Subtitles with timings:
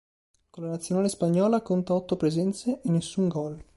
[0.49, 3.63] Con la Nazionale spagnola conta otto presenze e nessun gol.